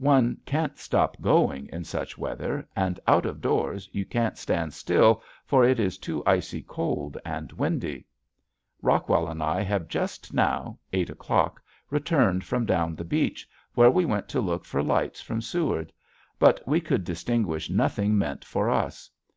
One 0.00 0.38
can't 0.44 0.76
stop 0.78 1.16
going 1.20 1.68
in 1.72 1.84
such 1.84 2.18
weather, 2.18 2.66
and 2.74 2.98
out 3.06 3.24
of 3.24 3.40
doors 3.40 3.88
you 3.92 4.04
can't 4.04 4.36
stand 4.36 4.74
still 4.74 5.22
for 5.44 5.64
it 5.64 5.78
is 5.78 5.96
too 5.96 6.24
icy 6.26 6.60
cold 6.62 7.16
and 7.24 7.52
windy. 7.52 8.04
Rockwell 8.82 9.28
and 9.28 9.40
I 9.40 9.62
have 9.62 9.86
just 9.86 10.34
now, 10.34 10.76
eight 10.92 11.08
o'clock, 11.08 11.62
returned 11.88 12.42
from 12.42 12.66
down 12.66 12.96
the 12.96 13.04
beach 13.04 13.48
where 13.74 13.92
we 13.92 14.04
went 14.04 14.28
to 14.30 14.40
look 14.40 14.64
for 14.64 14.82
lights 14.82 15.20
from 15.20 15.40
Seward. 15.40 15.92
But 16.40 16.66
we 16.66 16.80
could 16.80 17.04
distinguish 17.04 17.70
nothing 17.70 18.18
meant 18.18 18.44
for 18.44 18.68
us. 18.68 19.08